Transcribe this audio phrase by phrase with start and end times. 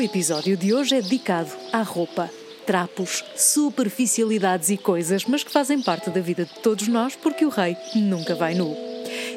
[0.00, 2.30] episódio de hoje é dedicado à roupa.
[2.66, 7.48] Trapos, superficialidades e coisas, mas que fazem parte da vida de todos nós porque o
[7.48, 8.74] rei nunca vai nu.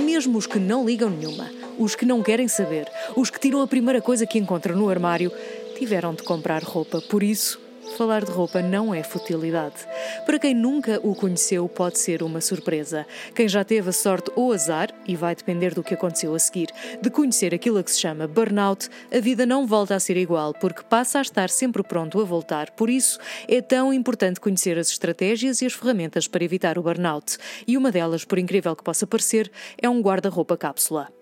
[0.00, 1.48] Mesmo os que não ligam nenhuma,
[1.78, 5.32] os que não querem saber, os que tiram a primeira coisa que encontram no armário,
[5.78, 7.00] tiveram de comprar roupa.
[7.00, 7.60] Por isso,
[7.96, 9.86] falar de roupa não é futilidade.
[10.24, 13.06] Para quem nunca o conheceu, pode ser uma surpresa.
[13.34, 16.68] Quem já teve a sorte ou azar, e vai depender do que aconteceu a seguir,
[17.00, 20.82] de conhecer aquilo que se chama burnout, a vida não volta a ser igual, porque
[20.82, 22.70] passa a estar sempre pronto a voltar.
[22.70, 27.38] Por isso, é tão importante conhecer as estratégias e as ferramentas para evitar o burnout.
[27.66, 31.21] E uma delas, por incrível que possa parecer, é um guarda-roupa cápsula.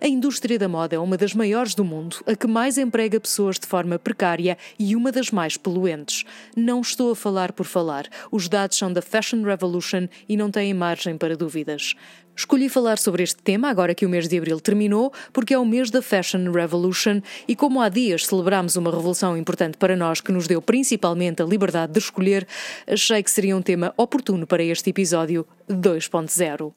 [0.00, 3.58] A indústria da moda é uma das maiores do mundo, a que mais emprega pessoas
[3.58, 6.24] de forma precária e uma das mais poluentes.
[6.56, 10.74] Não estou a falar por falar, os dados são da Fashion Revolution e não têm
[10.74, 11.94] margem para dúvidas.
[12.40, 15.64] Escolhi falar sobre este tema agora que o mês de abril terminou, porque é o
[15.64, 20.32] mês da Fashion Revolution e, como há dias celebramos uma revolução importante para nós que
[20.32, 22.46] nos deu principalmente a liberdade de escolher,
[22.86, 26.72] achei que seria um tema oportuno para este episódio 2.0.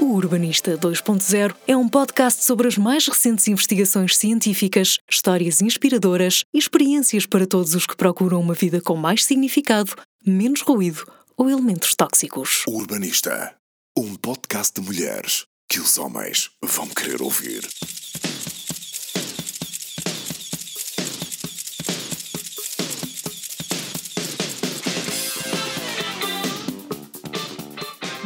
[0.00, 6.58] O Urbanista 2.0 é um podcast sobre as mais recentes investigações científicas, histórias inspiradoras e
[6.58, 9.92] experiências para todos os que procuram uma vida com mais significado,
[10.26, 11.06] menos ruído
[11.36, 12.64] ou elementos tóxicos.
[12.66, 13.54] Urbanista,
[13.94, 17.68] um podcast de mulheres que os homens vão querer ouvir.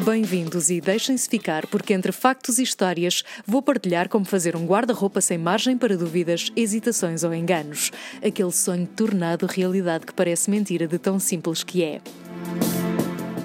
[0.05, 5.19] Bem-vindos e deixem-se ficar, porque entre factos e histórias vou partilhar como fazer um guarda-roupa
[5.19, 7.91] sem margem para dúvidas, hesitações ou enganos.
[8.23, 12.03] Aquele sonho tornado realidade que parece mentira de tão simples que é.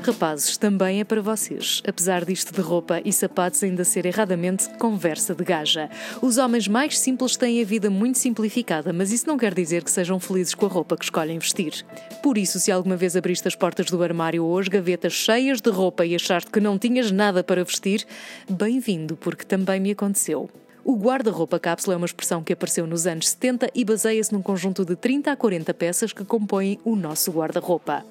[0.02, 1.84] Rapazes, também é para vocês.
[1.86, 5.90] Apesar disto de roupa e sapatos ainda ser erradamente conversa de gaja.
[6.22, 9.92] Os homens mais simples têm a vida muito simplificada, mas isso não quer dizer que
[9.92, 11.86] sejam felizes com a roupa que escolhem vestir.
[12.24, 15.70] Por isso, se alguma vez abriste as portas do armário ou as gavetas cheias de
[15.70, 18.06] roupa e achaste que não tinhas nada para vestir,
[18.50, 20.50] bem-vindo, porque também me aconteceu.
[20.84, 24.86] O guarda-roupa cápsula é uma expressão que apareceu nos anos 70 e baseia-se num conjunto
[24.86, 28.06] de 30 a 40 peças que compõem o nosso guarda-roupa.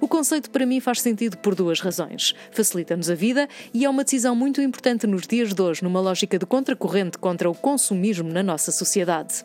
[0.00, 2.34] O conceito para mim faz sentido por duas razões.
[2.50, 6.38] Facilita-nos a vida e é uma decisão muito importante nos dias de hoje, numa lógica
[6.38, 9.44] de contracorrente contra o consumismo na nossa sociedade.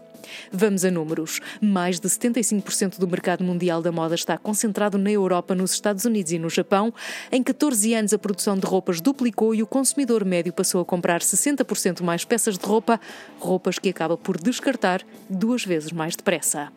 [0.51, 1.39] Vamos a números.
[1.61, 6.31] Mais de 75% do mercado mundial da moda está concentrado na Europa, nos Estados Unidos
[6.31, 6.93] e no Japão.
[7.31, 11.21] Em 14 anos, a produção de roupas duplicou e o consumidor médio passou a comprar
[11.21, 12.99] 60% mais peças de roupa,
[13.39, 16.71] roupas que acaba por descartar duas vezes mais depressa.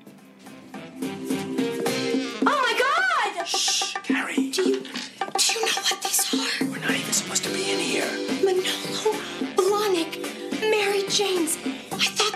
[1.03, 3.47] Oh my god!
[3.47, 4.51] Shh, Carrie.
[4.51, 6.65] Do you, do you know what these are?
[6.71, 8.11] We're not even supposed to be in here.
[8.45, 9.17] Manolo,
[9.57, 10.21] Blahnik,
[10.71, 11.57] Mary Janes.
[11.93, 12.30] I thought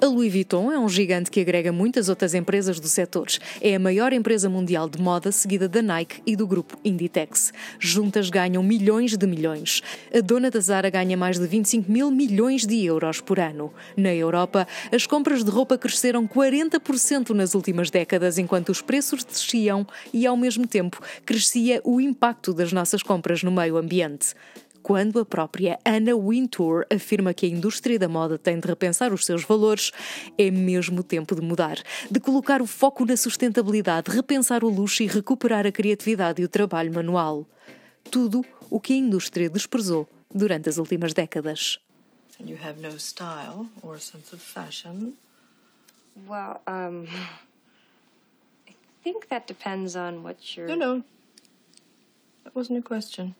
[0.00, 3.26] A Louis Vuitton é um gigante que agrega muitas outras empresas do setor.
[3.60, 7.52] É a maior empresa mundial de moda, seguida da Nike e do grupo Inditex.
[7.78, 9.82] Juntas ganham milhões de milhões.
[10.14, 13.72] A dona da Zara ganha mais de 25 mil milhões de euros por ano.
[13.96, 19.86] Na Europa, as compras de roupa cresceram 40% nas últimas décadas, enquanto os preços desciam
[20.12, 24.34] e, ao mesmo tempo, crescia o impacto das nossas compras no meio ambiente
[24.84, 29.24] quando a própria Anna Wintour afirma que a indústria da moda tem de repensar os
[29.24, 29.90] seus valores,
[30.36, 35.06] é mesmo tempo de mudar, de colocar o foco na sustentabilidade, repensar o luxo e
[35.06, 37.46] recuperar a criatividade e o trabalho manual.
[38.10, 41.80] Tudo o que a indústria desprezou durante as últimas décadas.
[42.38, 45.14] And you have no style or sense of fashion.
[46.28, 47.06] Well, um,
[48.68, 50.68] I think that depends on what you're.
[50.68, 51.04] No, no.
[52.42, 53.34] That wasn't a question.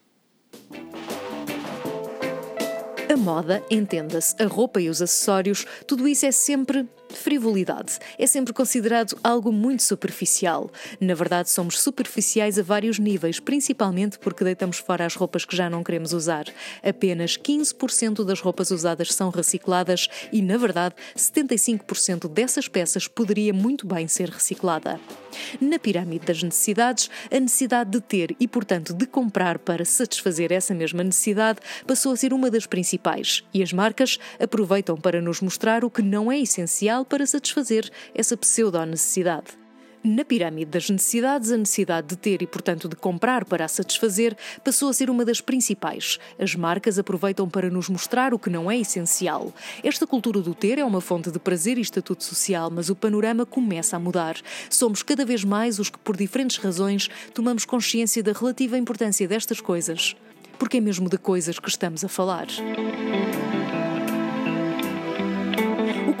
[3.15, 6.85] A moda, entenda-se, a roupa e os acessórios, tudo isso é sempre
[7.17, 7.99] frivolidade.
[8.17, 10.71] É sempre considerado algo muito superficial.
[10.99, 15.69] Na verdade, somos superficiais a vários níveis, principalmente porque deitamos fora as roupas que já
[15.69, 16.45] não queremos usar.
[16.83, 23.87] Apenas 15% das roupas usadas são recicladas e, na verdade, 75% dessas peças poderia muito
[23.87, 24.99] bem ser reciclada.
[25.59, 30.73] Na pirâmide das necessidades, a necessidade de ter e, portanto, de comprar para satisfazer essa
[30.73, 35.83] mesma necessidade passou a ser uma das principais, e as marcas aproveitam para nos mostrar
[35.83, 39.65] o que não é essencial para satisfazer essa pseudo-necessidade.
[40.07, 44.37] Na pirâmide das necessidades, a necessidade de ter e, portanto, de comprar para a satisfazer
[44.63, 46.19] passou a ser uma das principais.
[46.37, 49.51] As marcas aproveitam para nos mostrar o que não é essencial.
[49.83, 53.47] Esta cultura do ter é uma fonte de prazer e estatuto social, mas o panorama
[53.47, 54.37] começa a mudar.
[54.69, 59.59] Somos cada vez mais os que, por diferentes razões, tomamos consciência da relativa importância destas
[59.59, 60.15] coisas.
[60.59, 62.45] Porque é mesmo de coisas que estamos a falar.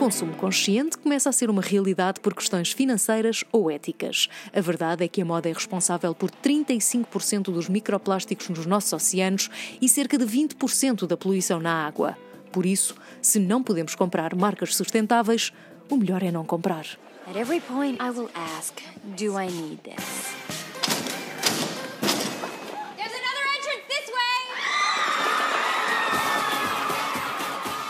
[0.05, 4.29] Consumo consciente começa a ser uma realidade por questões financeiras ou éticas.
[4.53, 9.49] A verdade é que a moda é responsável por 35% dos microplásticos nos nossos oceanos
[9.81, 12.15] e cerca de 20% da poluição na água.
[12.51, 15.51] Por isso, se não podemos comprar marcas sustentáveis,
[15.89, 16.85] o melhor é não comprar.
[17.27, 18.75] At every point, I will ask,
[19.17, 20.24] do I need this?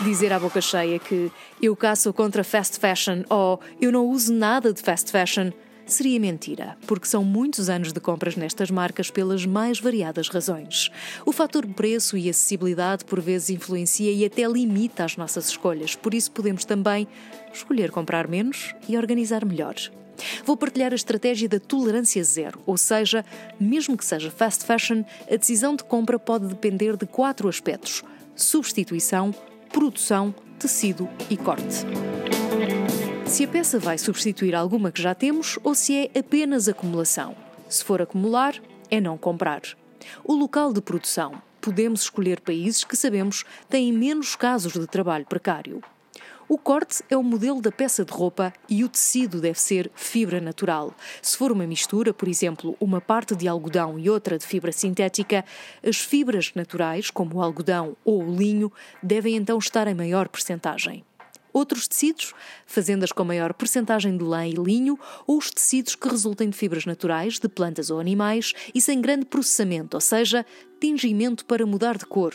[0.05, 4.71] Dizer à boca cheia que eu caço contra fast fashion ou eu não uso nada
[4.71, 5.49] de fast fashion
[5.83, 10.91] seria mentira, porque são muitos anos de compras nestas marcas pelas mais variadas razões.
[11.25, 16.13] O fator preço e acessibilidade por vezes influencia e até limita as nossas escolhas, por
[16.13, 17.07] isso podemos também
[17.51, 19.73] escolher comprar menos e organizar melhor.
[20.45, 23.25] Vou partilhar a estratégia da tolerância zero, ou seja,
[23.59, 28.03] mesmo que seja fast fashion, a decisão de compra pode depender de quatro aspectos:
[28.35, 29.33] substituição,
[29.71, 31.85] produção, tecido e corte
[33.35, 37.35] se a peça vai substituir alguma que já temos ou se é apenas acumulação.
[37.67, 38.55] Se for acumular,
[38.89, 39.61] é não comprar.
[40.23, 41.41] O local de produção.
[41.59, 45.83] Podemos escolher países que sabemos têm menos casos de trabalho precário.
[46.47, 50.39] O corte é o modelo da peça de roupa e o tecido deve ser fibra
[50.39, 50.93] natural.
[51.19, 55.43] Se for uma mistura, por exemplo, uma parte de algodão e outra de fibra sintética,
[55.83, 58.71] as fibras naturais, como o algodão ou o linho,
[59.01, 61.03] devem então estar em maior percentagem
[61.51, 62.33] outros tecidos,
[62.65, 66.85] fazendas com maior percentagem de lã e linho, ou os tecidos que resultem de fibras
[66.85, 70.45] naturais, de plantas ou animais e sem grande processamento, ou seja,
[70.81, 72.33] tingimento para mudar de cor.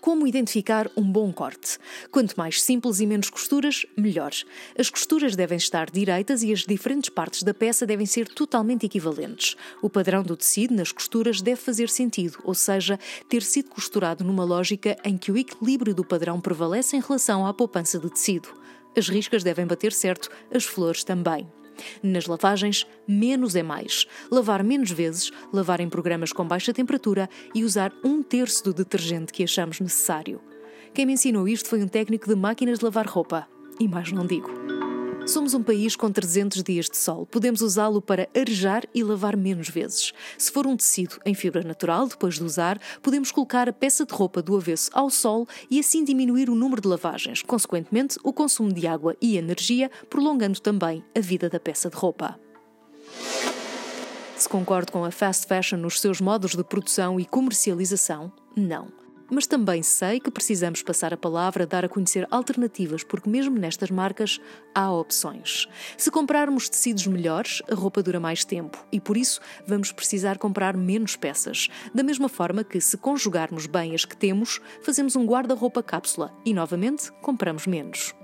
[0.00, 1.78] Como identificar um bom corte?
[2.10, 4.30] Quanto mais simples e menos costuras, melhor.
[4.78, 9.56] As costuras devem estar direitas e as diferentes partes da peça devem ser totalmente equivalentes.
[9.82, 12.98] O padrão do tecido nas costuras deve fazer sentido, ou seja,
[13.28, 17.52] ter sido costurado numa lógica em que o equilíbrio do padrão prevalece em relação à
[17.52, 18.48] poupança de tecido.
[18.96, 21.46] As riscas devem bater certo, as flores também.
[22.02, 24.06] Nas lavagens, menos é mais.
[24.30, 29.32] Lavar menos vezes, lavar em programas com baixa temperatura e usar um terço do detergente
[29.32, 30.40] que achamos necessário.
[30.94, 33.46] Quem me ensinou isto foi um técnico de máquinas de lavar roupa.
[33.80, 34.77] E mais não digo.
[35.28, 37.26] Somos um país com 300 dias de sol.
[37.26, 40.14] Podemos usá-lo para arejar e lavar menos vezes.
[40.38, 44.14] Se for um tecido em fibra natural, depois de usar, podemos colocar a peça de
[44.14, 48.72] roupa do avesso ao sol e assim diminuir o número de lavagens, consequentemente, o consumo
[48.72, 52.40] de água e energia, prolongando também a vida da peça de roupa.
[54.34, 59.46] Se concordo com a fast fashion nos seus modos de produção e comercialização, não mas
[59.46, 64.40] também sei que precisamos passar a palavra, dar a conhecer alternativas, porque mesmo nestas marcas
[64.74, 65.66] há opções.
[65.96, 70.76] Se comprarmos tecidos melhores, a roupa dura mais tempo e por isso vamos precisar comprar
[70.76, 71.68] menos peças.
[71.94, 76.52] Da mesma forma que, se conjugarmos bem as que temos, fazemos um guarda-roupa cápsula e
[76.52, 78.17] novamente compramos menos.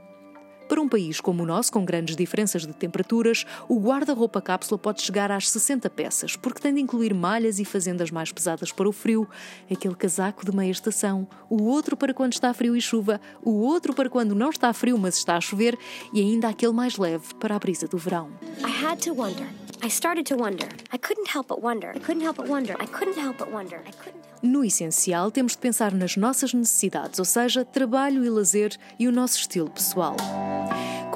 [0.69, 5.03] Para um país como o nosso, com grandes diferenças de temperaturas, o guarda-roupa cápsula pode
[5.03, 8.93] chegar às 60 peças, porque tem de incluir malhas e fazendas mais pesadas para o
[8.93, 9.29] frio,
[9.71, 13.93] aquele casaco de meia estação, o outro para quando está frio e chuva, o outro
[13.93, 15.79] para quando não está frio, mas está a chover,
[16.13, 18.31] e ainda aquele mais leve para a brisa do verão.
[18.61, 19.47] I had to wonder.
[19.83, 20.69] I started to wonder.
[20.93, 21.91] I couldn't help but wonder.
[21.95, 22.75] I couldn't help but wonder.
[22.81, 23.83] I couldn't help but wonder.
[23.87, 28.77] I couldn't no essencial, temos de pensar nas nossas necessidades, ou seja, trabalho e lazer
[28.99, 30.15] e o nosso estilo pessoal.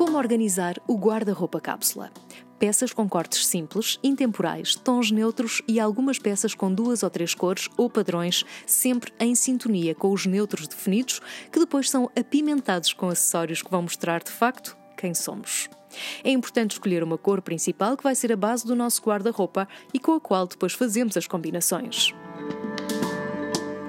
[0.09, 2.11] Como organizar o guarda-roupa cápsula?
[2.59, 7.69] Peças com cortes simples, intemporais, tons neutros e algumas peças com duas ou três cores
[7.77, 11.21] ou padrões, sempre em sintonia com os neutros definidos,
[11.53, 15.69] que depois são apimentados com acessórios que vão mostrar de facto quem somos.
[16.25, 19.99] É importante escolher uma cor principal que vai ser a base do nosso guarda-roupa e
[19.99, 22.15] com a qual depois fazemos as combinações.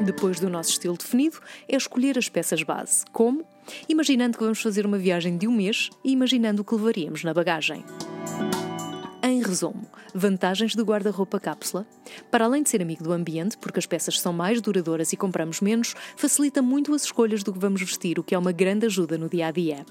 [0.01, 3.03] Depois do nosso estilo definido, é escolher as peças base.
[3.12, 3.44] Como?
[3.88, 7.34] Imaginando que vamos fazer uma viagem de um mês e imaginando o que levaríamos na
[7.34, 7.84] bagagem.
[9.22, 11.86] Em resumo, vantagens do guarda-roupa cápsula.
[12.32, 15.60] Para além de ser amigo do ambiente, porque as peças são mais duradouras e compramos
[15.60, 19.18] menos, facilita muito as escolhas do que vamos vestir, o que é uma grande ajuda
[19.18, 19.86] no dia a dia.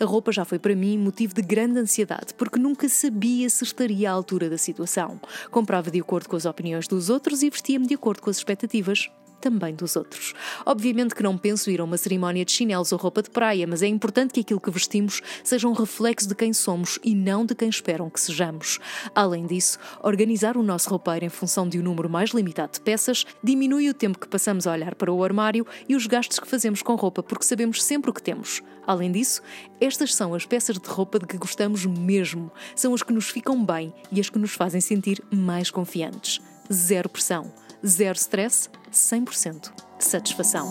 [0.00, 4.10] A roupa já foi para mim motivo de grande ansiedade, porque nunca sabia se estaria
[4.10, 5.20] à altura da situação.
[5.50, 9.10] Comprava de acordo com as opiniões dos outros e vestia-me de acordo com as expectativas
[9.40, 10.34] também dos outros.
[10.64, 13.82] Obviamente que não penso ir a uma cerimónia de chinelos ou roupa de praia, mas
[13.82, 17.54] é importante que aquilo que vestimos seja um reflexo de quem somos e não de
[17.54, 18.78] quem esperam que sejamos.
[19.14, 23.24] Além disso, organizar o nosso roupeiro em função de um número mais limitado de peças
[23.42, 26.82] diminui o tempo que passamos a olhar para o armário e os gastos que fazemos
[26.82, 28.62] com roupa, porque sabemos sempre o que temos.
[28.86, 29.42] Além disso,
[29.80, 32.50] estas são as peças de roupa de que gostamos mesmo.
[32.74, 36.40] São as que nos ficam bem e as que nos fazem sentir mais confiantes.
[36.72, 37.52] Zero pressão
[37.86, 40.66] Zero stress, 100% de satisfação.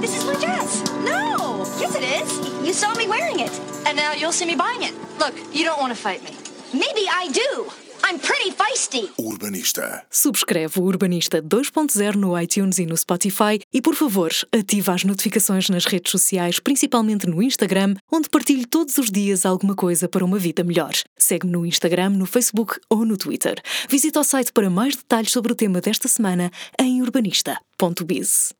[0.00, 0.84] This is my dress!
[1.04, 1.66] No!
[1.80, 2.66] Yes, it is.
[2.66, 3.50] You saw me wearing it.
[3.84, 4.94] And now you'll see me buying it.
[5.18, 6.36] Look, you don't want to fight me.
[6.72, 7.89] Maybe I do.
[8.10, 9.08] I'm pretty feisty.
[9.16, 10.04] Urbanista.
[10.10, 15.68] Subscreve o Urbanista 2.0 no iTunes e no Spotify e, por favor, ativa as notificações
[15.68, 20.40] nas redes sociais, principalmente no Instagram, onde partilho todos os dias alguma coisa para uma
[20.40, 20.90] vida melhor.
[21.16, 23.62] Segue-me no Instagram, no Facebook ou no Twitter.
[23.88, 26.50] Visita o site para mais detalhes sobre o tema desta semana
[26.80, 28.59] em urbanista.biz.